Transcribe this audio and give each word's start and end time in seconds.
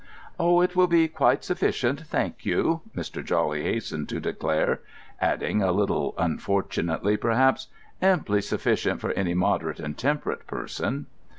"Oh, 0.39 0.61
it 0.61 0.75
will 0.75 0.87
be 0.87 1.07
quite 1.07 1.43
sufficient, 1.43 2.07
thank 2.07 2.43
you," 2.43 2.81
Mr. 2.95 3.23
Jawley 3.23 3.61
hastened 3.61 4.09
to 4.09 4.19
declare; 4.19 4.81
adding, 5.21 5.61
a 5.61 5.71
little 5.71 6.15
unfortunately, 6.17 7.17
perhaps: 7.17 7.67
"Amply 8.01 8.41
sufficient 8.41 8.99
for 8.99 9.11
any 9.11 9.35
moderate 9.35 9.79
and 9.79 9.95
temperate 9.95 10.47
person." 10.47 11.05